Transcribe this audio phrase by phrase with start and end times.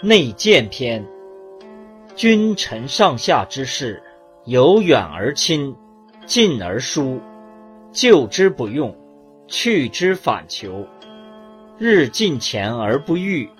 [0.00, 1.04] 内见篇：
[2.14, 4.00] 君臣上下之事，
[4.44, 5.74] 由远而亲，
[6.24, 7.20] 近而疏，
[7.90, 8.96] 救之不用，
[9.48, 10.86] 去之反求。
[11.78, 13.50] 日近前而不遇，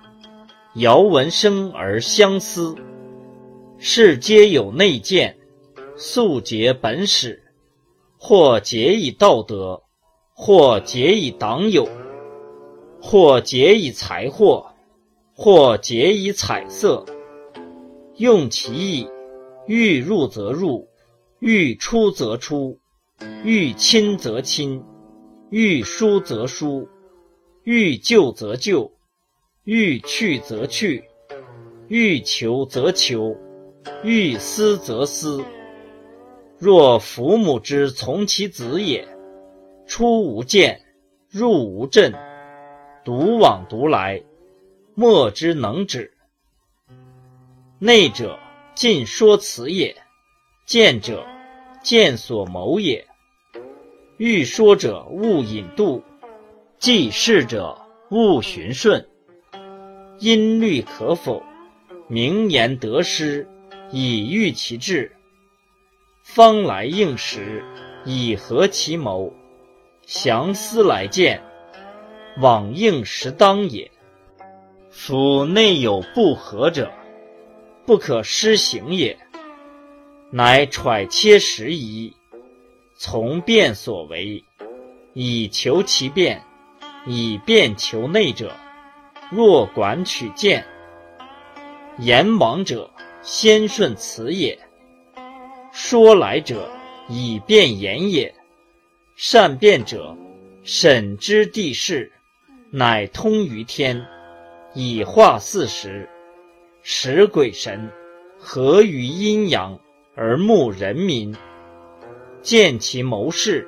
[0.76, 2.76] 遥闻声而相思。
[3.76, 5.36] 是皆有内见，
[5.96, 7.42] 素结本始，
[8.16, 9.82] 或结以道德，
[10.34, 11.88] 或结以党友，
[13.02, 14.67] 或结以财货，
[15.40, 17.06] 或结以彩色。
[18.16, 19.08] 用其意，
[19.68, 20.88] 欲入则入，
[21.38, 22.76] 欲出则出，
[23.44, 24.82] 欲亲则亲，
[25.50, 26.88] 欲疏则疏，
[27.62, 28.90] 欲救则救，
[29.62, 31.04] 欲去则去，
[31.86, 33.36] 欲求则求。
[34.02, 35.44] 欲思则思。
[36.58, 39.06] 若父母之从其子也，
[39.86, 40.80] 出无见，
[41.30, 42.12] 入无阵，
[43.04, 44.20] 独往独来，
[45.00, 46.12] 莫之能止。
[47.78, 48.36] 内者
[48.74, 49.94] 尽说辞也，
[50.66, 51.24] 见者
[51.84, 53.06] 见所谋也。
[54.16, 56.02] 欲说者勿引渡，
[56.80, 59.08] 记事者勿循顺。
[60.18, 61.44] 音律可否？
[62.08, 63.48] 名言得失。
[63.92, 65.12] 以喻其志，
[66.24, 67.62] 方来应时，
[68.04, 69.32] 以合其谋。
[70.06, 71.40] 详思来见，
[72.40, 73.88] 往应时当也。
[75.00, 76.90] 夫内有不合者，
[77.86, 79.16] 不可施行也。
[80.32, 82.12] 乃揣切时宜，
[82.96, 84.42] 从变所为，
[85.14, 86.42] 以求其变，
[87.06, 88.52] 以变求内者，
[89.30, 90.66] 若管取见，
[91.98, 92.90] 言往者。
[93.22, 94.58] 先顺辞也，
[95.72, 96.68] 说来者
[97.08, 98.34] 以辩言也。
[99.14, 100.16] 善辩者，
[100.64, 102.10] 审知地势，
[102.70, 104.04] 乃通于天，
[104.80, 106.08] 以化四时，
[106.82, 107.90] 使鬼神
[108.38, 109.76] 合于阴阳，
[110.14, 111.34] 而牧人民。
[112.42, 113.66] 见其谋事，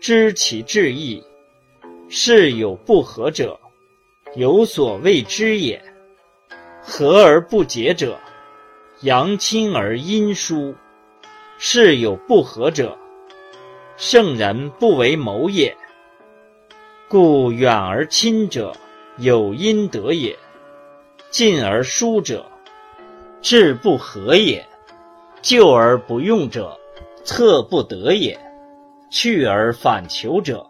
[0.00, 1.22] 知其志意，
[2.08, 3.56] 事有不合者，
[4.34, 5.80] 有所谓之也。
[6.82, 8.18] 和而不解者。
[9.02, 10.74] 阳亲而阴疏，
[11.58, 12.98] 事有不合者，
[13.96, 15.76] 圣人不为谋也。
[17.08, 18.74] 故远而亲者，
[19.20, 20.34] 有阴德也；
[21.30, 22.46] 进而疏者，
[23.42, 24.66] 志不合也。
[25.42, 26.78] 救而不用者，
[27.22, 28.34] 策不得也；
[29.10, 30.66] 去而反求者，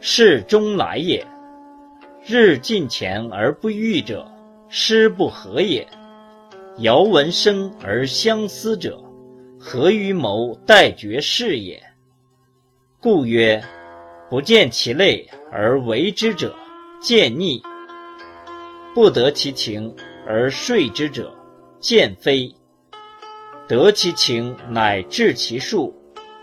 [0.00, 1.26] 事终来也。
[2.24, 4.24] 日近前而不遇者，
[4.68, 5.84] 师不合也。
[6.78, 9.02] 遥闻声而相思者，
[9.58, 11.82] 何于谋待决事也？
[13.00, 13.60] 故曰：
[14.28, 16.54] 不见其类而为之者，
[17.00, 17.60] 见逆；
[18.94, 19.94] 不得其情
[20.26, 21.32] 而睡之者，
[21.78, 22.52] 见非。
[23.68, 25.94] 得其情乃治其术，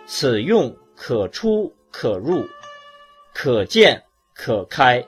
[0.05, 2.45] 此用可出可入，
[3.33, 4.01] 可见
[4.33, 5.05] 可开，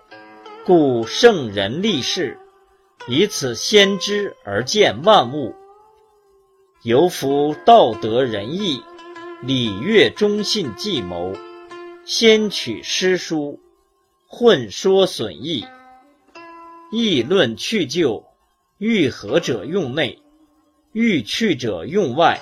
[0.66, 2.38] 故圣人立事。
[3.07, 5.56] 以此先知而见万物，
[6.83, 8.83] 犹夫道德仁义、
[9.41, 11.33] 礼乐忠信计谋，
[12.03, 13.61] 先取诗书，
[14.27, 15.66] 混说损益，
[16.91, 18.25] 议论去就，
[18.79, 20.19] 欲合者用内，
[20.91, 22.39] 欲去者用外。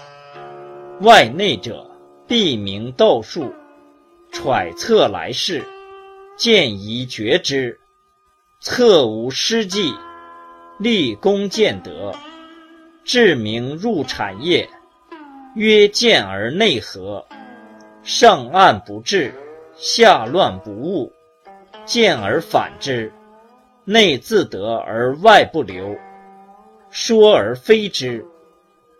[1.01, 1.91] 外内者，
[2.27, 3.53] 必明道术，
[4.31, 5.63] 揣测来世，
[6.37, 7.79] 见疑决之，
[8.61, 9.93] 策无失计。
[10.79, 12.13] 立功见德，
[13.03, 14.69] 治明入产业，
[15.55, 17.25] 曰见而内合，
[18.03, 19.33] 上暗不治，
[19.75, 21.11] 下乱不误，
[21.85, 23.11] 见而反之，
[23.89, 25.95] 内自得而外不流，
[26.89, 28.25] 说而非之，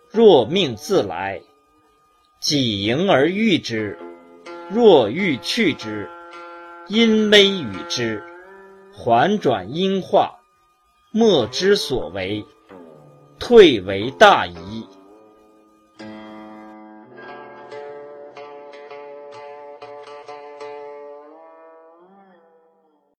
[0.10, 1.42] 若命自来，
[2.40, 4.00] 己迎而遇之，
[4.70, 6.10] 若欲去之，
[6.88, 8.24] 因微与之，
[8.94, 10.36] 缓转因化。
[11.12, 12.46] 莫之所为，
[13.40, 14.56] 退为大矣。